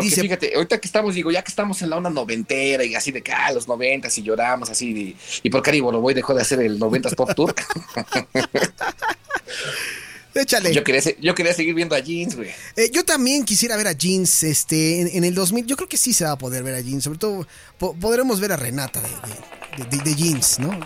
Porque 0.00 0.22
fíjate, 0.22 0.54
ahorita 0.54 0.80
que 0.80 0.86
estamos, 0.86 1.14
digo, 1.14 1.30
ya 1.30 1.42
que 1.42 1.50
estamos 1.50 1.80
en 1.82 1.90
la 1.90 1.96
onda 1.96 2.10
noventera 2.10 2.84
y 2.84 2.94
así 2.94 3.12
de 3.12 3.22
que, 3.22 3.32
ah, 3.32 3.52
los 3.52 3.68
noventas 3.68 4.16
y 4.18 4.22
lloramos 4.22 4.70
así, 4.70 4.92
de, 4.92 5.14
y 5.42 5.50
por 5.50 5.62
qué 5.62 5.80
voy 5.80 6.14
dejó 6.14 6.34
de 6.34 6.42
hacer 6.42 6.60
el 6.60 6.78
noventas 6.78 7.14
pop 7.14 7.30
tour. 7.34 7.54
Échale. 10.34 10.72
Yo 10.72 10.84
quería, 10.84 11.02
yo 11.20 11.34
quería 11.34 11.52
seguir 11.52 11.74
viendo 11.74 11.96
a 11.96 11.98
Jeans, 11.98 12.36
güey. 12.36 12.50
Eh, 12.76 12.90
yo 12.92 13.04
también 13.04 13.44
quisiera 13.44 13.76
ver 13.76 13.88
a 13.88 13.92
Jeans 13.92 14.44
este, 14.44 15.16
en, 15.16 15.24
el 15.24 15.34
2000. 15.34 15.66
Yo 15.66 15.74
creo 15.76 15.88
que 15.88 15.96
sí 15.96 16.12
se 16.12 16.24
va 16.24 16.32
a 16.32 16.38
poder 16.38 16.62
ver 16.62 16.74
a 16.76 16.80
Jeans. 16.80 17.02
Sobre 17.02 17.18
todo 17.18 17.46
podremos 17.78 18.38
ver 18.38 18.52
a 18.52 18.56
Renata 18.56 19.00
de, 19.90 19.98
de 19.98 20.14
Jeans, 20.14 20.60
¿no? 20.60 20.78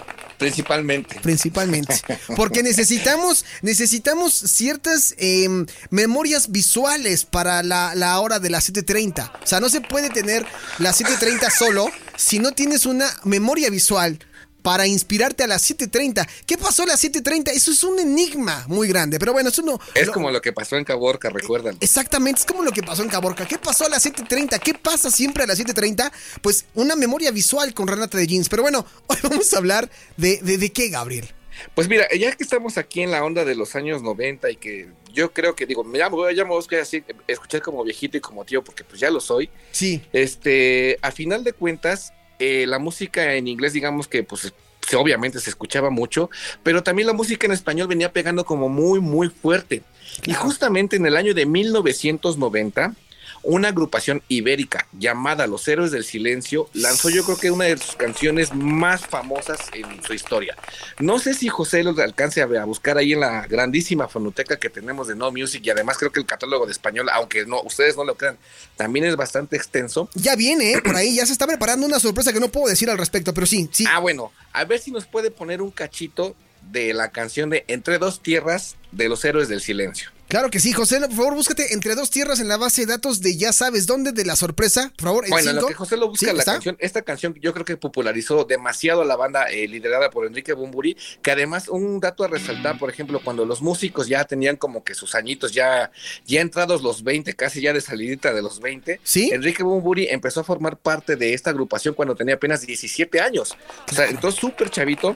Principalmente. 0.42 1.20
Principalmente. 1.20 2.00
Porque 2.36 2.62
necesitamos, 2.62 3.44
necesitamos 3.62 4.34
ciertas 4.34 5.14
em, 5.18 5.66
memorias 5.90 6.50
visuales 6.50 7.24
para 7.24 7.62
la, 7.62 7.94
la, 7.94 8.18
hora 8.20 8.38
de 8.38 8.50
las 8.50 8.72
7.30. 8.72 9.32
O 9.42 9.46
sea, 9.46 9.60
no 9.60 9.68
se 9.68 9.80
puede 9.80 10.10
tener 10.10 10.44
la 10.78 10.92
7.30 10.92 11.50
solo 11.50 11.90
si 12.16 12.38
no 12.38 12.52
tienes 12.52 12.86
una 12.86 13.06
memoria 13.24 13.70
visual 13.70 14.18
para 14.62 14.86
inspirarte 14.86 15.42
a 15.42 15.46
las 15.46 15.68
7.30. 15.68 16.26
¿Qué 16.46 16.56
pasó 16.56 16.84
a 16.84 16.86
las 16.86 17.04
7.30? 17.04 17.50
Eso 17.50 17.72
es 17.72 17.82
un 17.82 17.98
enigma 17.98 18.64
muy 18.68 18.88
grande, 18.88 19.18
pero 19.18 19.32
bueno, 19.32 19.50
eso 19.50 19.62
no... 19.62 19.78
Es 19.94 20.10
como 20.10 20.30
lo 20.30 20.40
que 20.40 20.52
pasó 20.52 20.76
en 20.76 20.84
Caborca, 20.84 21.28
recuerdan. 21.30 21.76
Exactamente, 21.80 22.40
es 22.40 22.46
como 22.46 22.62
lo 22.62 22.72
que 22.72 22.82
pasó 22.82 23.02
en 23.02 23.08
Caborca. 23.08 23.46
¿Qué 23.46 23.58
pasó 23.58 23.86
a 23.86 23.88
las 23.88 24.06
7.30? 24.06 24.58
¿Qué 24.60 24.74
pasa 24.74 25.10
siempre 25.10 25.44
a 25.44 25.46
las 25.46 25.58
7.30? 25.58 26.10
Pues 26.40 26.66
una 26.74 26.96
memoria 26.96 27.30
visual 27.30 27.74
con 27.74 27.88
Renata 27.88 28.16
de 28.16 28.26
Jeans. 28.26 28.48
Pero 28.48 28.62
bueno, 28.62 28.86
hoy 29.06 29.16
vamos 29.22 29.52
a 29.52 29.58
hablar 29.58 29.90
de, 30.16 30.38
de, 30.42 30.72
qué, 30.72 30.88
Gabriel. 30.88 31.28
Pues 31.74 31.88
mira, 31.88 32.06
ya 32.18 32.32
que 32.32 32.42
estamos 32.42 32.78
aquí 32.78 33.02
en 33.02 33.10
la 33.10 33.24
onda 33.24 33.44
de 33.44 33.54
los 33.54 33.76
años 33.76 34.02
90 34.02 34.50
y 34.50 34.56
que 34.56 34.88
yo 35.12 35.32
creo 35.32 35.54
que 35.54 35.66
digo, 35.66 35.84
me 35.84 35.98
llamo, 35.98 36.16
me 36.16 36.44
voy 36.44 36.76
a 36.78 36.82
así, 36.82 37.04
escuchar 37.28 37.60
como 37.60 37.84
viejito 37.84 38.16
y 38.16 38.20
como 38.20 38.44
tío, 38.44 38.64
porque 38.64 38.84
pues 38.84 39.00
ya 39.00 39.10
lo 39.10 39.20
soy. 39.20 39.50
Sí. 39.70 40.02
Este, 40.12 40.98
a 41.02 41.12
final 41.12 41.44
de 41.44 41.52
cuentas, 41.52 42.12
eh, 42.44 42.66
la 42.66 42.80
música 42.80 43.34
en 43.34 43.46
inglés, 43.46 43.72
digamos 43.72 44.08
que 44.08 44.24
pues 44.24 44.52
obviamente 44.96 45.38
se 45.38 45.48
escuchaba 45.48 45.90
mucho, 45.90 46.28
pero 46.64 46.82
también 46.82 47.06
la 47.06 47.12
música 47.12 47.46
en 47.46 47.52
español 47.52 47.86
venía 47.86 48.12
pegando 48.12 48.44
como 48.44 48.68
muy, 48.68 48.98
muy 48.98 49.28
fuerte. 49.28 49.82
Y 50.24 50.34
justamente 50.34 50.96
en 50.96 51.06
el 51.06 51.16
año 51.16 51.34
de 51.34 51.46
1990, 51.46 52.94
una 53.42 53.68
agrupación 53.68 54.22
ibérica 54.28 54.86
llamada 54.92 55.46
Los 55.46 55.66
Héroes 55.68 55.90
del 55.90 56.04
Silencio 56.04 56.68
lanzó 56.72 57.10
yo 57.10 57.24
creo 57.24 57.38
que 57.38 57.50
una 57.50 57.64
de 57.64 57.76
sus 57.76 57.96
canciones 57.96 58.54
más 58.54 59.06
famosas 59.06 59.60
en 59.72 60.02
su 60.02 60.14
historia. 60.14 60.56
No 60.98 61.18
sé 61.18 61.34
si 61.34 61.48
José 61.48 61.82
los 61.82 61.98
alcance 61.98 62.42
a, 62.42 62.64
buscar 62.64 62.98
ahí 62.98 63.12
en 63.12 63.20
la 63.20 63.46
grandísima 63.46 64.08
fonoteca 64.08 64.58
que 64.58 64.70
tenemos 64.70 65.08
de 65.08 65.16
No 65.16 65.30
Music 65.32 65.62
y 65.64 65.70
además 65.70 65.98
creo 65.98 66.12
que 66.12 66.20
el 66.20 66.26
catálogo 66.26 66.66
de 66.66 66.72
español, 66.72 67.08
aunque 67.12 67.44
no 67.46 67.62
ustedes 67.62 67.96
no 67.96 68.04
lo 68.04 68.14
crean, 68.16 68.38
también 68.76 69.04
es 69.04 69.16
bastante 69.16 69.56
extenso. 69.56 70.08
Ya 70.14 70.36
viene, 70.36 70.72
¿eh? 70.72 70.82
por 70.82 70.96
ahí 70.96 71.16
ya 71.16 71.26
se 71.26 71.32
está 71.32 71.46
preparando 71.46 71.86
una 71.86 72.00
sorpresa 72.00 72.32
que 72.32 72.40
no 72.40 72.48
puedo 72.48 72.68
decir 72.68 72.90
al 72.90 72.98
respecto, 72.98 73.34
pero 73.34 73.46
sí, 73.46 73.68
sí. 73.72 73.84
Ah, 73.88 73.98
bueno, 73.98 74.32
a 74.52 74.64
ver 74.64 74.78
si 74.78 74.90
nos 74.90 75.06
puede 75.06 75.30
poner 75.30 75.62
un 75.62 75.70
cachito 75.70 76.36
de 76.70 76.94
la 76.94 77.10
canción 77.10 77.50
de 77.50 77.64
Entre 77.68 77.98
dos 77.98 78.22
tierras 78.22 78.76
de 78.92 79.08
los 79.08 79.24
héroes 79.24 79.48
del 79.48 79.60
silencio. 79.60 80.10
Claro 80.32 80.48
que 80.48 80.60
sí, 80.60 80.72
José, 80.72 80.98
por 80.98 81.12
favor, 81.12 81.34
búscate 81.34 81.74
entre 81.74 81.94
dos 81.94 82.08
tierras 82.08 82.40
en 82.40 82.48
la 82.48 82.56
base 82.56 82.86
de 82.86 82.86
datos 82.86 83.20
de 83.20 83.36
ya 83.36 83.52
sabes 83.52 83.86
dónde 83.86 84.12
de 84.12 84.24
la 84.24 84.34
sorpresa, 84.34 84.90
por 84.96 85.08
favor. 85.08 85.28
bueno, 85.28 85.52
lo 85.52 85.66
que 85.66 85.74
José 85.74 85.98
lo 85.98 86.08
busca 86.08 86.32
la 86.32 86.42
canción, 86.42 86.74
esta 86.80 87.02
canción 87.02 87.34
yo 87.38 87.52
creo 87.52 87.66
que 87.66 87.76
popularizó 87.76 88.44
demasiado 88.44 89.02
a 89.02 89.04
la 89.04 89.14
banda 89.14 89.50
eh, 89.50 89.68
liderada 89.68 90.08
por 90.08 90.24
Enrique 90.24 90.54
Bumburi, 90.54 90.96
que 91.20 91.32
además 91.32 91.68
un 91.68 92.00
dato 92.00 92.24
a 92.24 92.28
resaltar, 92.28 92.78
por 92.78 92.88
ejemplo, 92.88 93.20
cuando 93.22 93.44
los 93.44 93.60
músicos 93.60 94.08
ya 94.08 94.24
tenían 94.24 94.56
como 94.56 94.82
que 94.84 94.94
sus 94.94 95.14
añitos 95.14 95.52
ya 95.52 95.90
ya 96.24 96.40
entrados 96.40 96.80
los 96.80 97.02
20, 97.02 97.34
casi 97.34 97.60
ya 97.60 97.74
de 97.74 97.82
salidita 97.82 98.32
de 98.32 98.40
los 98.40 98.58
20, 98.58 99.00
¿Sí? 99.04 99.32
Enrique 99.34 99.62
Bumburi 99.62 100.08
empezó 100.08 100.40
a 100.40 100.44
formar 100.44 100.78
parte 100.78 101.16
de 101.16 101.34
esta 101.34 101.50
agrupación 101.50 101.92
cuando 101.92 102.14
tenía 102.14 102.36
apenas 102.36 102.66
17 102.66 103.20
años. 103.20 103.54
O 103.90 103.94
sea, 103.94 104.06
entonces 104.06 104.40
súper 104.40 104.70
chavito 104.70 105.14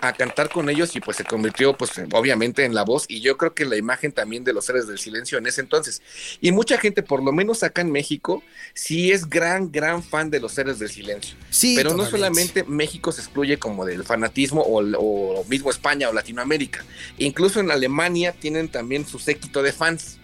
a 0.00 0.12
cantar 0.12 0.48
con 0.48 0.68
ellos 0.68 0.96
y 0.96 1.00
pues 1.00 1.18
se 1.18 1.24
convirtió 1.24 1.76
pues 1.76 1.92
obviamente 2.12 2.64
en 2.64 2.74
la 2.74 2.82
voz 2.82 3.04
y 3.08 3.20
yo 3.20 3.36
creo 3.36 3.54
que 3.54 3.64
la 3.64 3.76
imagen 3.76 4.10
también 4.10 4.42
de 4.42 4.55
los 4.56 4.64
seres 4.64 4.88
del 4.88 4.98
silencio 4.98 5.38
en 5.38 5.46
ese 5.46 5.60
entonces. 5.60 6.02
Y 6.40 6.50
mucha 6.50 6.78
gente, 6.78 7.04
por 7.04 7.22
lo 7.22 7.32
menos 7.32 7.62
acá 7.62 7.82
en 7.82 7.92
México, 7.92 8.42
sí 8.74 9.12
es 9.12 9.30
gran, 9.30 9.70
gran 9.70 10.02
fan 10.02 10.30
de 10.30 10.40
los 10.40 10.52
seres 10.52 10.80
del 10.80 10.90
silencio. 10.90 11.36
Sí, 11.50 11.74
Pero 11.76 11.94
no 11.94 12.04
solamente 12.04 12.64
México 12.64 13.12
se 13.12 13.20
excluye 13.20 13.58
como 13.58 13.84
del 13.84 14.02
fanatismo 14.02 14.62
o, 14.62 15.44
mismo 15.44 15.70
España 15.70 16.08
o 16.08 16.12
Latinoamérica. 16.12 16.84
Incluso 17.18 17.60
en 17.60 17.70
Alemania 17.70 18.32
tienen 18.32 18.68
también 18.68 19.06
su 19.06 19.20
séquito 19.20 19.62
de 19.62 19.72
fans. 19.72 20.18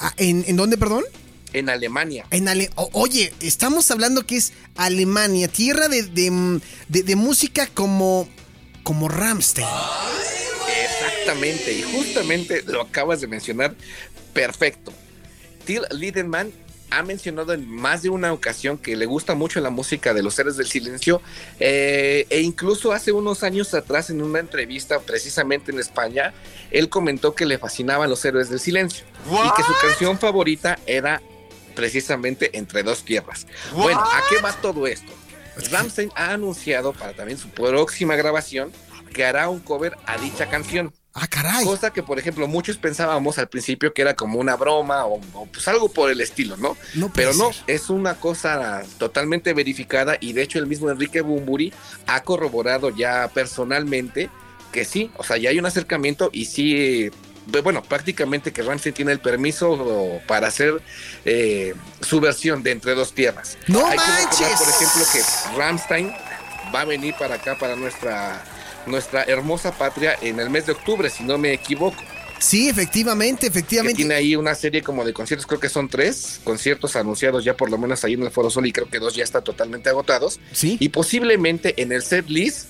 Ah, 0.00 0.12
¿en, 0.16 0.44
¿En 0.48 0.56
dónde, 0.56 0.76
perdón? 0.76 1.04
En 1.52 1.68
Alemania. 1.68 2.26
En 2.32 2.48
Oye, 2.92 3.32
estamos 3.38 3.88
hablando 3.92 4.26
que 4.26 4.36
es 4.36 4.52
Alemania, 4.74 5.46
tierra 5.46 5.86
de, 5.86 6.02
de 6.88 7.16
música 7.16 7.68
como 7.68 8.28
como 8.84 9.08
Ramstein. 9.08 9.66
Exactamente, 11.24 11.72
y 11.72 11.82
justamente 11.82 12.62
lo 12.66 12.82
acabas 12.82 13.22
de 13.22 13.26
mencionar 13.26 13.74
perfecto. 14.34 14.92
Till 15.64 15.80
Liedemann 15.90 16.52
ha 16.90 17.02
mencionado 17.02 17.54
en 17.54 17.66
más 17.66 18.02
de 18.02 18.10
una 18.10 18.30
ocasión 18.34 18.76
que 18.76 18.94
le 18.94 19.06
gusta 19.06 19.34
mucho 19.34 19.58
la 19.60 19.70
música 19.70 20.12
de 20.12 20.22
los 20.22 20.34
seres 20.34 20.58
del 20.58 20.66
silencio 20.66 21.22
eh, 21.58 22.26
e 22.28 22.42
incluso 22.42 22.92
hace 22.92 23.10
unos 23.10 23.42
años 23.42 23.72
atrás 23.72 24.10
en 24.10 24.20
una 24.20 24.38
entrevista 24.38 25.00
precisamente 25.00 25.72
en 25.72 25.80
España, 25.80 26.34
él 26.70 26.90
comentó 26.90 27.34
que 27.34 27.46
le 27.46 27.56
fascinaban 27.56 28.10
los 28.10 28.22
héroes 28.26 28.50
del 28.50 28.60
silencio 28.60 29.06
y 29.26 29.56
que 29.56 29.62
su 29.62 29.72
canción 29.80 30.18
favorita 30.18 30.78
era 30.84 31.22
precisamente 31.74 32.56
Entre 32.56 32.82
dos 32.82 33.02
tierras. 33.02 33.46
Bueno, 33.72 33.98
¿a 33.98 34.22
qué 34.28 34.42
va 34.42 34.52
todo 34.52 34.86
esto? 34.86 35.10
Ramstein 35.70 36.10
ha 36.14 36.32
anunciado 36.32 36.92
para 36.92 37.14
también 37.14 37.38
su 37.38 37.48
próxima 37.48 38.14
grabación 38.14 38.72
que 39.12 39.24
hará 39.24 39.48
un 39.48 39.60
cover 39.60 39.96
a 40.04 40.18
dicha 40.18 40.50
canción. 40.50 40.92
Ah, 41.16 41.28
caray. 41.28 41.64
Cosa 41.64 41.92
que, 41.92 42.02
por 42.02 42.18
ejemplo, 42.18 42.48
muchos 42.48 42.76
pensábamos 42.76 43.38
al 43.38 43.46
principio 43.46 43.94
que 43.94 44.02
era 44.02 44.14
como 44.14 44.40
una 44.40 44.56
broma 44.56 45.06
o, 45.06 45.20
pues 45.52 45.66
algo 45.68 45.88
por 45.88 46.10
el 46.10 46.20
estilo, 46.20 46.56
¿no? 46.56 46.76
no 46.94 47.08
Pero 47.14 47.32
no, 47.34 47.50
es 47.68 47.88
una 47.88 48.14
cosa 48.14 48.82
totalmente 48.98 49.54
verificada 49.54 50.16
y 50.18 50.32
de 50.32 50.42
hecho 50.42 50.58
el 50.58 50.66
mismo 50.66 50.90
Enrique 50.90 51.20
Bumburi 51.20 51.72
ha 52.08 52.22
corroborado 52.24 52.90
ya 52.90 53.30
personalmente 53.32 54.28
que 54.72 54.84
sí, 54.84 55.12
o 55.16 55.22
sea, 55.22 55.36
ya 55.36 55.50
hay 55.50 55.58
un 55.60 55.66
acercamiento 55.66 56.30
y 56.32 56.46
sí 56.46 57.10
bueno, 57.62 57.82
prácticamente 57.82 58.52
que 58.52 58.62
Ramstein 58.62 58.94
tiene 58.94 59.12
el 59.12 59.20
permiso 59.20 60.20
para 60.26 60.48
hacer 60.48 60.80
eh, 61.24 61.74
su 62.00 62.20
versión 62.20 62.62
de 62.62 62.72
Entre 62.72 62.94
Dos 62.94 63.12
Tierras. 63.12 63.58
¡No 63.68 63.82
manches! 63.82 64.58
por 64.58 64.68
ejemplo, 64.68 65.04
que 65.12 65.58
Ramstein 65.58 66.10
va 66.74 66.80
a 66.80 66.84
venir 66.84 67.14
para 67.18 67.36
acá, 67.36 67.56
para 67.58 67.76
nuestra, 67.76 68.42
nuestra 68.86 69.24
hermosa 69.24 69.72
patria, 69.72 70.16
en 70.20 70.40
el 70.40 70.50
mes 70.50 70.66
de 70.66 70.72
octubre, 70.72 71.10
si 71.10 71.24
no 71.24 71.38
me 71.38 71.52
equivoco. 71.52 72.02
Sí, 72.38 72.68
efectivamente, 72.68 73.46
efectivamente. 73.46 73.96
tiene 73.96 74.14
ahí 74.14 74.36
una 74.36 74.54
serie 74.54 74.82
como 74.82 75.04
de 75.04 75.12
conciertos, 75.12 75.46
creo 75.46 75.60
que 75.60 75.68
son 75.68 75.88
tres 75.88 76.40
conciertos 76.44 76.94
anunciados 76.96 77.44
ya 77.44 77.56
por 77.56 77.70
lo 77.70 77.78
menos 77.78 78.04
ahí 78.04 78.14
en 78.14 78.22
el 78.22 78.30
Foro 78.30 78.50
Sol 78.50 78.66
y 78.66 78.72
creo 78.72 78.90
que 78.90 78.98
dos 78.98 79.14
ya 79.14 79.24
están 79.24 79.44
totalmente 79.44 79.88
agotados. 79.88 80.40
Sí. 80.52 80.76
Y 80.80 80.90
posiblemente 80.90 81.80
en 81.80 81.92
el 81.92 82.02
set 82.02 82.28
list 82.28 82.68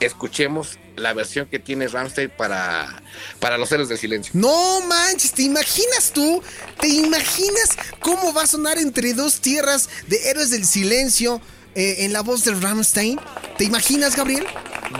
escuchemos 0.00 0.78
la 0.96 1.12
versión 1.14 1.46
que 1.46 1.58
tiene 1.58 1.88
Ramstein 1.88 2.30
para, 2.30 3.02
para 3.38 3.58
los 3.58 3.70
héroes 3.72 3.88
del 3.88 3.98
silencio. 3.98 4.32
No 4.34 4.80
manches, 4.86 5.32
¿te 5.32 5.42
imaginas 5.42 6.10
tú? 6.12 6.42
¿Te 6.80 6.88
imaginas 6.88 7.76
cómo 8.00 8.32
va 8.34 8.42
a 8.42 8.46
sonar 8.46 8.78
entre 8.78 9.14
dos 9.14 9.40
tierras 9.40 9.88
de 10.08 10.30
héroes 10.30 10.50
del 10.50 10.64
silencio 10.64 11.40
eh, 11.74 12.04
en 12.04 12.12
la 12.12 12.22
voz 12.22 12.44
de 12.44 12.54
Ramstein? 12.54 13.18
¿Te 13.56 13.64
imaginas, 13.64 14.16
Gabriel? 14.16 14.44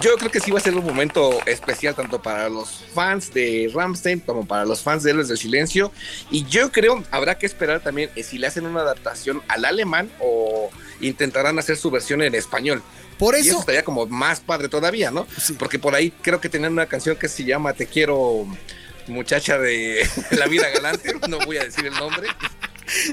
Yo 0.00 0.16
creo 0.16 0.30
que 0.30 0.40
sí 0.40 0.50
va 0.50 0.58
a 0.58 0.62
ser 0.62 0.74
un 0.74 0.84
momento 0.84 1.38
especial 1.46 1.94
tanto 1.94 2.22
para 2.22 2.48
los 2.48 2.84
fans 2.94 3.32
de 3.34 3.70
Ramstein 3.74 4.20
como 4.20 4.46
para 4.46 4.64
los 4.64 4.80
fans 4.80 5.02
de 5.02 5.10
Héroes 5.10 5.28
del 5.28 5.38
Silencio. 5.38 5.92
Y 6.30 6.44
yo 6.46 6.72
creo 6.72 7.02
habrá 7.10 7.36
que 7.36 7.46
esperar 7.46 7.80
también 7.80 8.10
eh, 8.16 8.22
si 8.22 8.38
le 8.38 8.46
hacen 8.46 8.66
una 8.66 8.80
adaptación 8.80 9.42
al 9.48 9.64
alemán 9.64 10.10
o 10.20 10.70
intentarán 11.00 11.58
hacer 11.58 11.76
su 11.76 11.90
versión 11.90 12.22
en 12.22 12.34
español. 12.34 12.82
Por 13.19 13.34
eso. 13.34 13.44
Y 13.44 13.48
eso 13.50 13.60
estaría 13.60 13.84
como 13.84 14.06
más 14.06 14.40
padre 14.40 14.69
todavía, 14.69 15.10
¿no? 15.10 15.26
Porque 15.58 15.78
por 15.78 15.94
ahí 15.94 16.10
creo 16.22 16.40
que 16.40 16.48
tenían 16.48 16.72
una 16.72 16.86
canción 16.86 17.16
que 17.16 17.28
se 17.28 17.44
llama 17.44 17.74
Te 17.74 17.86
quiero, 17.86 18.46
muchacha 19.06 19.58
de 19.58 20.08
la 20.30 20.46
vida 20.46 20.69
galante. 20.70 21.14
no 21.28 21.38
voy 21.40 21.58
a 21.58 21.64
decir 21.64 21.86
el 21.86 21.94
nombre. 21.94 22.28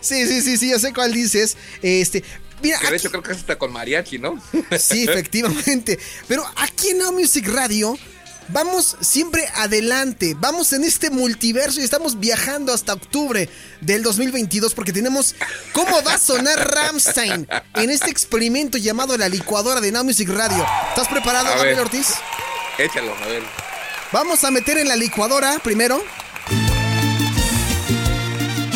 Sí, 0.01 0.27
sí, 0.27 0.41
sí, 0.41 0.57
sí, 0.57 0.69
yo 0.71 0.79
sé 0.79 0.93
cuál 0.93 1.13
dices. 1.13 1.57
Este, 1.81 2.23
mira, 2.61 2.77
Que 2.79 2.83
de 2.87 2.87
aquí- 2.87 2.95
hecho 2.97 3.09
creo 3.11 3.23
que 3.23 3.31
está 3.33 3.57
con 3.57 3.71
mariachi, 3.71 4.19
¿no? 4.19 4.41
sí, 4.79 5.03
efectivamente. 5.07 5.99
Pero 6.27 6.45
aquí 6.57 6.89
en 6.89 6.99
Now 6.99 7.11
Music 7.13 7.47
Radio 7.47 7.97
vamos 8.49 8.97
siempre 9.01 9.47
adelante. 9.55 10.35
Vamos 10.39 10.73
en 10.73 10.83
este 10.83 11.09
multiverso 11.11 11.79
y 11.81 11.83
estamos 11.83 12.19
viajando 12.19 12.73
hasta 12.73 12.93
octubre 12.93 13.47
del 13.81 14.01
2022 14.03 14.73
porque 14.73 14.91
tenemos 14.91 15.35
cómo 15.71 16.01
va 16.03 16.15
a 16.15 16.17
sonar 16.17 16.57
Ramstein 16.73 17.47
en 17.75 17.89
este 17.91 18.09
experimento 18.09 18.77
llamado 18.77 19.15
la 19.17 19.29
licuadora 19.29 19.81
de 19.81 19.91
Now 19.91 20.03
Music 20.03 20.29
Radio. 20.29 20.65
¿Estás 20.89 21.07
preparado, 21.07 21.45
Gabriel. 21.49 21.79
Ortiz? 21.79 22.07
Échalo, 22.77 23.13
a 23.15 23.27
ver. 23.27 23.43
Vamos 24.11 24.43
a 24.43 24.49
meter 24.49 24.79
en 24.79 24.87
la 24.87 24.95
licuadora 24.95 25.59
primero. 25.59 26.03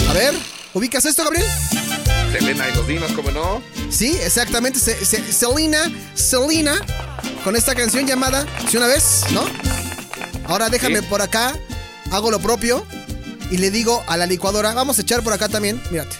A 0.09 0.13
ver, 0.13 0.35
¿ubicas 0.73 1.03
esto, 1.05 1.23
Gabriel? 1.23 1.47
Selena 2.33 2.67
y 2.69 2.75
los 2.75 2.87
dinos, 2.87 3.11
¿cómo 3.13 3.31
no? 3.31 3.61
Sí, 3.89 4.17
exactamente. 4.23 4.79
Se- 4.79 5.05
se- 5.05 5.31
Selena, 5.31 5.91
Selena, 6.15 6.75
con 7.43 7.55
esta 7.55 7.75
canción 7.75 8.07
llamada 8.07 8.45
Si 8.69 8.77
una 8.77 8.87
vez, 8.87 9.21
¿no? 9.31 9.43
Ahora 10.47 10.69
déjame 10.69 10.99
Sí. 10.99 11.05
por 11.09 11.21
acá, 11.21 11.53
hago 12.11 12.31
lo 12.31 12.39
propio 12.39 12.85
y 13.51 13.57
le 13.57 13.69
digo 13.71 14.03
a 14.07 14.17
la 14.17 14.25
licuadora, 14.25 14.73
vamos 14.73 14.97
a 14.97 15.01
echar 15.03 15.21
por 15.23 15.31
acá 15.33 15.47
también, 15.47 15.81
mírate. 15.91 16.15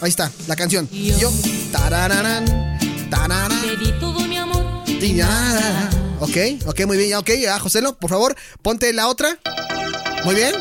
Ahí 0.00 0.08
está, 0.08 0.30
la 0.46 0.56
canción. 0.56 0.88
Y 0.92 1.12
yo, 1.18 1.30
tarararán, 1.72 2.78
tararán, 3.10 3.60
Te 3.60 3.76
di 3.76 3.92
todo 3.98 4.20
mi 4.20 4.36
amor. 4.38 4.84
tiñara. 4.84 5.90
Ok, 6.20 6.36
ok, 6.66 6.86
muy 6.86 6.96
bien, 6.96 7.14
ok, 7.16 7.30
ya, 7.40 7.58
Joselo, 7.58 7.96
por 7.98 8.10
favor, 8.10 8.36
ponte 8.62 8.92
la 8.92 9.08
otra. 9.08 9.36
Muy 10.24 10.34
bien. 10.36 10.54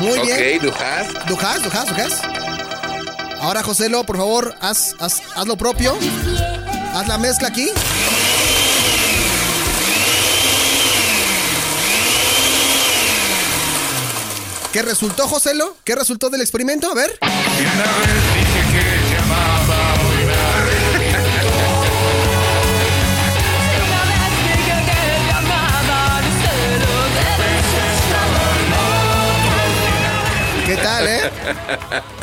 Muy 0.00 0.18
bien. 0.20 0.56
Ok, 0.58 0.62
Dujas. 0.64 1.06
Dujas, 1.28 1.62
Dujas, 1.64 1.86
Dujas. 1.88 2.12
Ahora, 3.40 3.62
Joselo, 3.62 4.04
por 4.04 4.16
favor, 4.16 4.54
haz, 4.60 4.94
haz, 4.98 5.22
haz 5.34 5.46
lo 5.46 5.56
propio. 5.56 5.96
Haz 6.94 7.06
la 7.06 7.18
mezcla 7.18 7.48
aquí. 7.48 7.68
¿Qué 14.72 14.82
resultó, 14.82 15.26
Joselo? 15.26 15.76
¿Qué 15.84 15.94
resultó 15.94 16.30
del 16.30 16.40
experimento? 16.40 16.90
A 16.90 16.94
ver. 16.94 17.18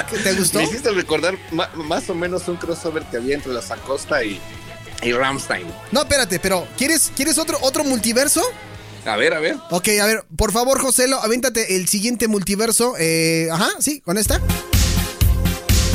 ¿Qué 0.09 0.17
¿Te 0.19 0.33
gustó? 0.33 0.59
Me 0.59 0.65
hiciste 0.65 0.91
recordar 0.91 1.37
más 1.75 2.09
o 2.09 2.15
menos 2.15 2.47
un 2.47 2.57
crossover 2.57 3.03
que 3.03 3.17
había 3.17 3.35
entre 3.35 3.53
los 3.53 3.71
Acosta 3.71 4.23
y, 4.23 4.39
y 5.01 5.11
Ramstein. 5.11 5.67
No, 5.91 6.01
espérate, 6.01 6.39
pero 6.39 6.67
¿quieres, 6.77 7.11
¿quieres 7.15 7.37
otro, 7.37 7.57
otro 7.61 7.83
multiverso? 7.83 8.41
A 9.05 9.15
ver, 9.17 9.33
a 9.33 9.39
ver. 9.39 9.57
Ok, 9.69 9.87
a 10.01 10.05
ver, 10.05 10.25
por 10.35 10.51
favor, 10.51 10.79
Joselo, 10.79 11.21
avéntate 11.21 11.75
el 11.75 11.87
siguiente 11.87 12.27
multiverso. 12.27 12.95
Eh, 12.97 13.47
ajá, 13.51 13.69
sí, 13.79 14.01
con 14.01 14.17
esta. 14.17 14.41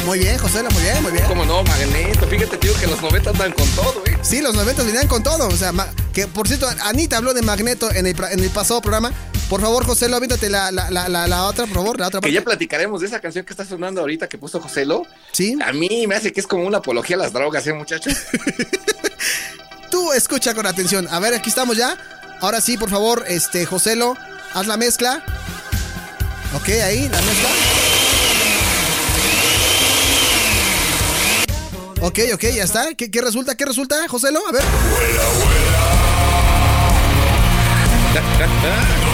Muy 0.06 0.18
bien, 0.18 0.38
Joselo, 0.38 0.70
muy 0.70 0.82
bien, 0.82 1.02
muy 1.02 1.12
bien. 1.12 1.24
¿Cómo 1.26 1.44
no, 1.44 1.62
Magneto? 1.62 2.26
Fíjate, 2.26 2.56
tío, 2.56 2.72
que 2.80 2.86
los 2.86 3.02
90 3.02 3.30
andan 3.30 3.52
con 3.52 3.68
todo, 3.70 4.02
¿eh? 4.06 4.16
Sí, 4.22 4.40
los 4.40 4.54
90 4.54 4.82
venían 4.84 5.08
con 5.08 5.22
todo. 5.22 5.48
O 5.48 5.56
sea, 5.56 5.72
que 6.12 6.26
por 6.26 6.48
cierto, 6.48 6.68
Anita 6.84 7.16
habló 7.16 7.34
de 7.34 7.42
Magneto 7.42 7.90
en 7.92 8.06
el, 8.06 8.16
en 8.30 8.40
el 8.40 8.50
pasado 8.50 8.80
programa. 8.80 9.12
Por 9.50 9.60
favor, 9.60 9.84
Joselo, 9.84 10.16
avéntate 10.16 10.48
la, 10.48 10.70
la, 10.70 10.90
la, 10.92 11.08
la, 11.08 11.26
la 11.26 11.42
otra, 11.44 11.66
por 11.66 11.74
favor, 11.74 11.98
la 11.98 12.06
otra 12.06 12.20
Que 12.20 12.26
parte. 12.26 12.32
ya 12.34 12.42
platicaremos 12.44 13.00
de 13.00 13.08
esa 13.08 13.20
canción 13.20 13.44
que 13.44 13.52
está 13.52 13.64
sonando 13.64 14.00
ahorita 14.00 14.28
que 14.28 14.38
puso 14.38 14.60
Joselo. 14.60 15.02
Sí, 15.32 15.58
A 15.64 15.72
mí 15.72 16.06
me 16.06 16.14
hace 16.14 16.32
que 16.32 16.38
es 16.38 16.46
como 16.46 16.64
una 16.64 16.78
apología 16.78 17.16
a 17.16 17.18
las 17.18 17.32
drogas, 17.32 17.66
¿eh, 17.66 17.72
muchachos? 17.72 18.14
tú 19.90 20.12
escucha 20.12 20.54
con 20.54 20.66
atención. 20.66 21.08
A 21.10 21.18
ver, 21.18 21.34
aquí 21.34 21.48
estamos 21.48 21.76
ya. 21.76 21.96
Ahora 22.40 22.60
sí, 22.60 22.78
por 22.78 22.90
favor, 22.90 23.24
este, 23.26 23.66
Joselo, 23.66 24.16
haz 24.54 24.68
la 24.68 24.76
mezcla. 24.76 25.24
Ok, 26.54 26.68
ahí, 26.68 27.08
la 27.08 27.20
mezcla. 27.20 27.48
Ok, 32.02 32.18
ok, 32.34 32.42
ya 32.54 32.62
está. 32.62 32.94
¿Qué, 32.94 33.10
qué 33.10 33.20
resulta? 33.20 33.56
¿Qué 33.56 33.64
resulta, 33.66 33.96
Joselo? 34.08 34.38
A 34.48 34.52
ver. 34.52 34.62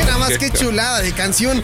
Era 0.00 0.18
más 0.18 0.38
que 0.38 0.50
chulada 0.58 1.00
de 1.00 1.12
canción. 1.12 1.62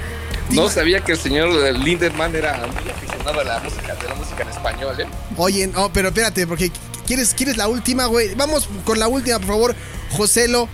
No 0.50 0.68
sabía 0.68 1.00
que 1.00 1.12
el 1.12 1.18
señor 1.18 1.48
Lindemann 1.78 2.34
era 2.34 2.66
muy 2.66 2.90
aficionado 2.90 3.40
a 3.40 3.44
la 3.44 3.60
música, 3.60 3.94
de 3.94 4.08
la 4.08 4.14
música 4.14 4.42
en 4.42 4.48
español, 4.48 5.00
¿eh? 5.00 5.06
Oye, 5.36 5.66
no, 5.66 5.92
pero 5.92 6.08
espérate, 6.08 6.46
porque 6.46 6.70
quieres, 7.06 7.34
quieres 7.34 7.56
la 7.56 7.68
última, 7.68 8.06
güey. 8.06 8.34
Vamos 8.34 8.68
con 8.84 8.98
la 8.98 9.08
última, 9.08 9.38
por 9.38 9.48
favor. 9.48 9.76
Joselo, 10.10 10.68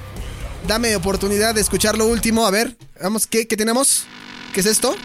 dame 0.67 0.97
oportunidad 0.97 1.55
de 1.55 1.61
escuchar 1.61 1.97
lo 1.97 2.07
último. 2.07 2.47
A 2.47 2.51
ver, 2.51 2.77
vamos, 3.01 3.27
¿qué, 3.27 3.47
qué 3.47 3.57
tenemos? 3.57 4.07
¿Qué 4.53 4.61
es 4.61 4.67
esto? 4.67 4.97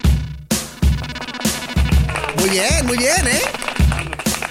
Muy 2.40 2.50
bien, 2.50 2.86
muy 2.86 2.98
bien, 2.98 3.28
¿eh? 3.28 3.42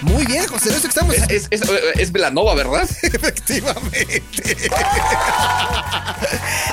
Muy 0.03 0.25
bien, 0.25 0.45
José, 0.47 0.69
esto 0.69 0.81
que 0.81 0.87
estamos. 0.87 1.15
Es, 1.15 1.23
es, 1.29 1.47
es, 1.49 1.61
es 1.95 2.11
Velanova, 2.11 2.53
¿verdad? 2.55 2.83
Efectivamente. 3.01 4.23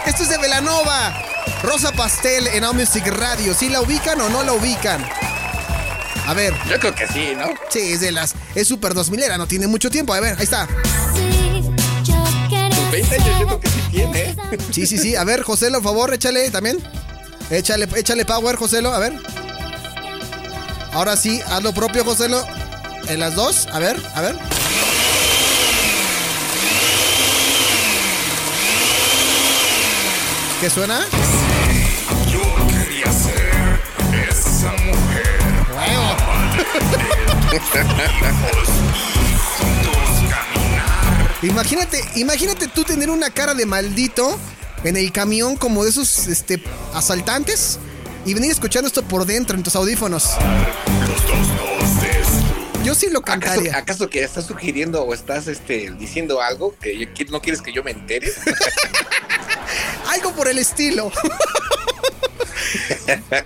Esto 0.06 0.22
es 0.24 0.28
de 0.28 0.38
Velanova. 0.38 1.22
Rosa 1.62 1.92
Pastel 1.92 2.46
en 2.48 2.62
Now 2.62 2.74
Music 2.74 3.06
Radio. 3.06 3.54
¿Sí 3.54 3.68
la 3.68 3.80
ubican 3.82 4.20
o 4.20 4.28
no 4.28 4.42
la 4.42 4.52
ubican? 4.52 5.04
A 6.26 6.34
ver, 6.34 6.54
Yo 6.68 6.78
creo 6.78 6.94
que 6.94 7.06
sí, 7.08 7.32
¿no? 7.36 7.46
sí, 7.70 7.92
es 7.92 8.00
de 8.00 8.12
las. 8.12 8.34
Es 8.54 8.68
super 8.68 8.94
2000 8.94 9.22
era, 9.22 9.38
no 9.38 9.46
tiene 9.46 9.66
mucho 9.66 9.90
tiempo. 9.90 10.12
A 10.14 10.20
ver, 10.20 10.36
ahí 10.38 10.44
está. 10.44 10.66
Sus 12.04 12.90
20 12.90 13.14
años 13.14 13.26
yo 13.40 13.46
creo 13.46 13.60
que 13.60 13.68
sí 13.68 13.80
tiene. 13.90 14.36
Sí, 14.72 14.86
sí, 14.86 14.98
sí. 14.98 15.16
A 15.16 15.24
ver, 15.24 15.42
Joselo, 15.42 15.78
por 15.82 15.92
favor, 15.92 16.14
échale 16.14 16.50
también. 16.50 16.78
Échale, 17.50 17.88
échale 17.96 18.24
power, 18.24 18.56
Joselo, 18.56 18.92
a 18.92 18.98
ver. 18.98 19.12
Ahora 20.92 21.16
sí, 21.16 21.40
haz 21.48 21.62
lo 21.62 21.72
propio, 21.72 22.04
Joselo. 22.04 22.44
En 23.08 23.20
las 23.20 23.34
dos, 23.34 23.66
a 23.72 23.78
ver, 23.78 24.00
a 24.14 24.20
ver. 24.20 24.36
¿Qué 30.60 30.68
suena? 30.68 31.00
Yo 32.30 32.42
quería 32.68 33.10
ser 33.12 33.80
esa 34.28 34.72
mujer. 34.72 35.40
Juntos 39.58 39.96
caminar. 40.28 41.36
Imagínate, 41.42 42.04
imagínate 42.16 42.68
tú 42.68 42.84
tener 42.84 43.08
una 43.08 43.30
cara 43.30 43.54
de 43.54 43.64
maldito 43.64 44.38
en 44.84 44.96
el 44.96 45.10
camión 45.12 45.56
como 45.56 45.84
de 45.84 45.90
esos 45.90 46.26
este, 46.26 46.62
asaltantes 46.92 47.78
y 48.26 48.34
venir 48.34 48.50
escuchando 48.50 48.86
esto 48.86 49.02
por 49.02 49.24
dentro 49.24 49.56
en 49.56 49.62
tus 49.62 49.74
audífonos. 49.76 50.24
Los 51.08 51.26
dos 51.26 51.48
nos. 51.48 52.59
Yo 52.84 52.94
sí 52.94 53.08
lo 53.10 53.18
¿Acaso, 53.20 53.40
cantaría. 53.40 53.76
¿Acaso 53.76 54.08
que 54.08 54.22
estás 54.24 54.46
sugiriendo 54.46 55.02
o 55.02 55.12
estás 55.14 55.46
este, 55.48 55.90
diciendo 55.98 56.40
algo 56.40 56.74
que 56.80 56.96
yo- 56.98 57.06
no 57.30 57.40
quieres 57.42 57.60
que 57.60 57.72
yo 57.72 57.82
me 57.84 57.90
entere? 57.92 58.32
Algo 60.08 60.32
por 60.34 60.48
el 60.48 60.58
estilo. 60.58 61.12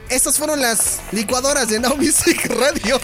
Estas 0.09 0.37
fueron 0.39 0.61
las 0.63 1.01
licuadoras 1.13 1.69
de 1.69 1.79
Now 1.81 1.97
Music 1.97 2.47
Radio. 2.59 3.01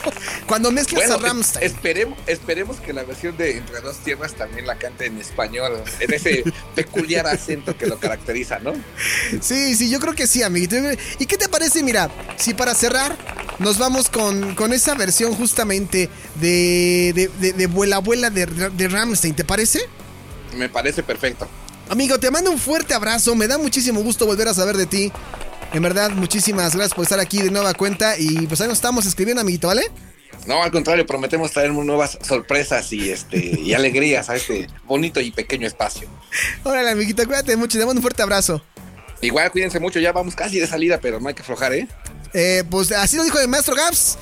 Cuando 0.46 0.70
mezclas 0.70 1.08
Bueno, 1.08 1.14
a 1.16 1.28
Ramstein. 1.28 1.64
es- 1.66 1.72
esperemos, 1.72 2.18
esperemos 2.26 2.76
que 2.80 2.92
la 2.92 3.02
versión 3.02 3.36
de 3.36 3.58
Entre 3.58 3.80
dos 3.80 3.98
Tierras 3.98 4.34
también 4.34 4.66
la 4.66 4.76
cante 4.76 5.06
en 5.06 5.18
español, 5.18 5.82
en 6.00 6.12
ese 6.14 6.44
peculiar 6.74 7.26
acento 7.26 7.76
que 7.76 7.86
lo 7.86 7.98
caracteriza, 7.98 8.58
¿no? 8.60 8.72
Sí, 9.42 9.74
sí, 9.74 9.90
yo 9.90 9.98
creo 10.00 10.14
que 10.14 10.26
sí, 10.26 10.42
amiguito. 10.42 10.76
¿Y 11.18 11.26
qué 11.26 11.36
te 11.36 11.48
parece? 11.48 11.82
Mira, 11.82 12.10
si 12.36 12.54
para 12.54 12.74
cerrar 12.74 13.16
nos 13.60 13.78
vamos 13.78 14.08
con, 14.08 14.54
con 14.54 14.72
esa 14.72 14.94
versión 14.94 15.34
justamente 15.34 16.08
de, 16.36 17.12
de, 17.14 17.30
de, 17.38 17.52
de 17.52 17.66
Vuela 17.66 17.96
Abuela 17.96 18.30
de, 18.30 18.46
de 18.46 18.88
Ramstein, 18.88 19.34
¿te 19.34 19.44
parece? 19.44 19.80
Me 20.56 20.68
parece 20.68 21.02
perfecto. 21.02 21.46
Amigo, 21.88 22.18
te 22.18 22.30
mando 22.30 22.50
un 22.50 22.58
fuerte 22.58 22.94
abrazo. 22.94 23.34
Me 23.34 23.46
da 23.46 23.58
muchísimo 23.58 24.00
gusto 24.02 24.26
volver 24.26 24.48
a 24.48 24.54
saber 24.54 24.76
de 24.76 24.86
ti. 24.86 25.12
En 25.72 25.82
verdad, 25.82 26.10
muchísimas 26.10 26.74
gracias 26.74 26.94
por 26.94 27.04
estar 27.04 27.20
aquí 27.20 27.42
de 27.42 27.50
nueva 27.50 27.74
cuenta. 27.74 28.18
Y 28.18 28.46
pues 28.46 28.60
ahí 28.60 28.68
nos 28.68 28.78
estamos 28.78 29.06
escribiendo, 29.06 29.40
amiguito, 29.40 29.68
¿vale? 29.68 29.82
No, 30.46 30.62
al 30.62 30.70
contrario, 30.70 31.04
prometemos 31.04 31.52
traer 31.52 31.72
nuevas 31.72 32.18
sorpresas 32.22 32.92
y 32.92 33.10
este 33.10 33.38
y 33.38 33.74
alegrías 33.74 34.30
a 34.30 34.36
este 34.36 34.68
bonito 34.86 35.20
y 35.20 35.30
pequeño 35.32 35.66
espacio. 35.66 36.08
Órale, 36.64 36.90
amiguito, 36.90 37.24
cuídate 37.26 37.56
mucho. 37.56 37.78
Te 37.78 37.84
mando 37.84 37.98
un 37.98 38.02
fuerte 38.02 38.22
abrazo. 38.22 38.62
Igual 39.20 39.50
cuídense 39.50 39.80
mucho, 39.80 40.00
ya 40.00 40.12
vamos 40.12 40.34
casi 40.34 40.58
de 40.58 40.66
salida, 40.66 40.98
pero 41.00 41.20
no 41.20 41.28
hay 41.28 41.34
que 41.34 41.42
aflojar, 41.42 41.74
¿eh? 41.74 41.86
Eh, 42.32 42.64
pues 42.70 42.92
así 42.92 43.16
lo 43.16 43.24
dijo 43.24 43.38
el 43.38 43.48
maestro 43.48 43.74
Gaps. 43.74 44.18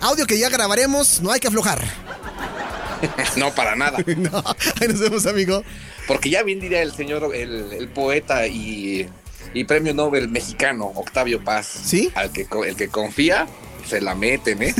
Audio 0.00 0.26
que 0.26 0.38
ya 0.38 0.48
grabaremos, 0.48 1.20
no 1.20 1.32
hay 1.32 1.40
que 1.40 1.48
aflojar. 1.48 1.82
No, 3.36 3.54
para 3.54 3.76
nada. 3.76 3.98
No, 4.16 4.42
ahí 4.80 4.88
nos 4.88 4.98
vemos, 4.98 5.26
amigo. 5.26 5.62
Porque 6.08 6.30
ya 6.30 6.42
bien 6.42 6.58
diría 6.58 6.82
el 6.82 6.92
señor, 6.92 7.32
el, 7.32 7.72
el 7.72 7.88
poeta 7.88 8.48
y, 8.48 9.08
y 9.54 9.64
premio 9.64 9.94
Nobel 9.94 10.28
mexicano, 10.28 10.86
Octavio 10.96 11.42
Paz. 11.44 11.68
¿Sí? 11.84 12.10
Al 12.16 12.32
que, 12.32 12.48
el 12.66 12.74
que 12.74 12.88
confía, 12.88 13.46
se 13.88 14.00
la 14.00 14.14
meten, 14.16 14.62
¿eh? 14.62 14.74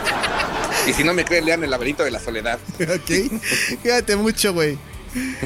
y 0.86 0.92
si 0.92 1.02
no 1.02 1.14
me 1.14 1.24
creen, 1.24 1.46
lean 1.46 1.64
el 1.64 1.70
laberinto 1.70 2.04
de 2.04 2.10
la 2.10 2.20
soledad. 2.20 2.58
Ok. 2.78 3.40
Cuídate 3.80 4.16
mucho, 4.16 4.52
güey. 4.52 4.76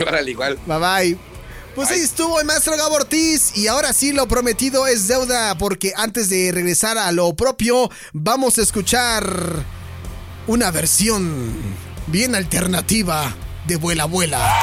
Órale, 0.00 0.30
igual. 0.30 0.58
Bye 0.66 0.78
bye. 0.78 1.34
Pues 1.75 1.90
ahí 1.90 2.00
estuvo 2.00 2.38
el 2.38 2.47
maestro 2.47 2.76
Gabo 2.76 2.95
Ortiz 2.95 3.57
y 3.57 3.66
ahora 3.66 3.93
sí 3.93 4.12
lo 4.12 4.28
prometido 4.28 4.87
es 4.87 5.09
deuda 5.09 5.59
porque 5.59 5.93
antes 5.97 6.31
de 6.31 6.52
regresar 6.52 6.99
a 6.99 7.11
lo 7.11 7.35
propio 7.35 7.90
vamos 8.12 8.59
a 8.59 8.62
escuchar 8.62 9.64
una 10.47 10.71
versión 10.71 11.52
bien 12.07 12.37
alternativa 12.37 13.35
de 13.66 13.75
Vuela 13.75 14.04
Vuela 14.04 14.54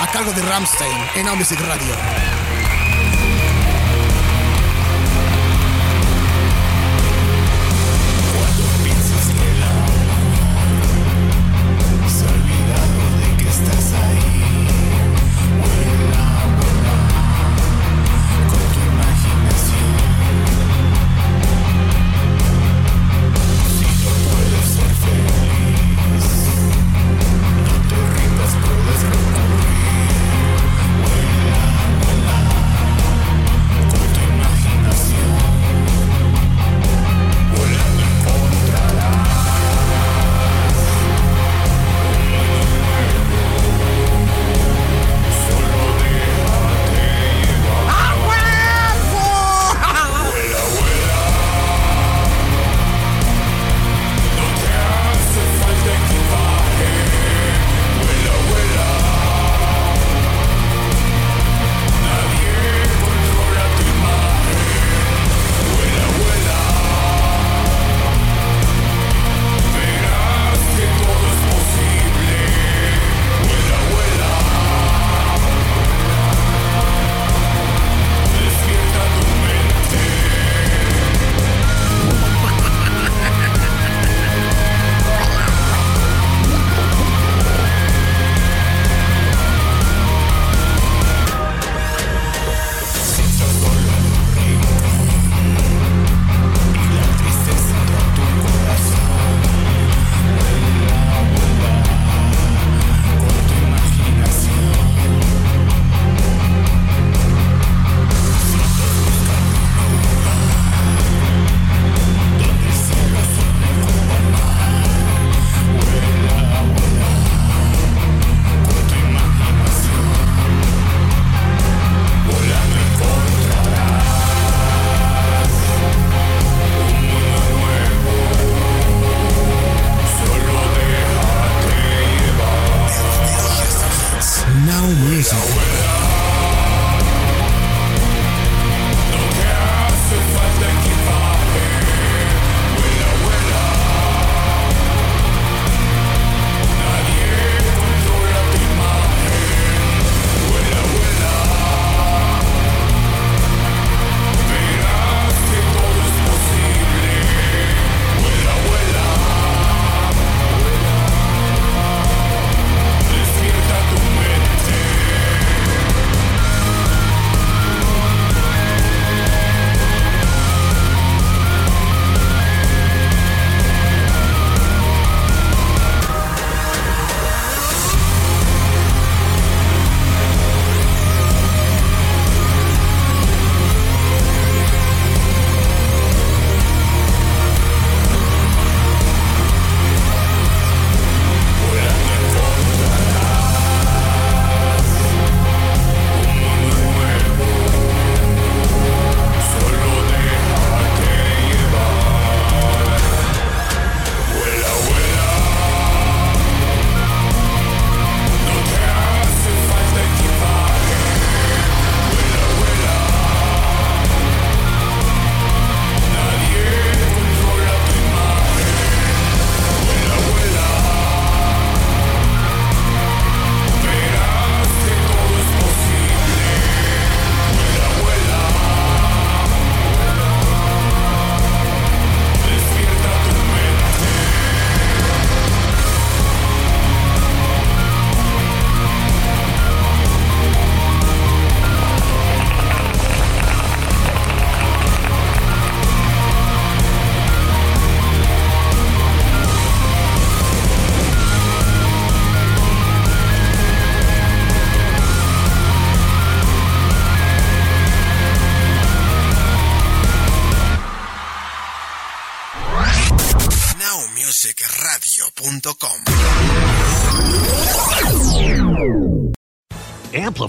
a 0.00 0.10
cargo 0.10 0.32
de 0.32 0.40
Ramstein 0.40 0.96
en 1.16 1.26
Now 1.26 1.36
Music 1.36 1.60
Radio. 1.60 2.45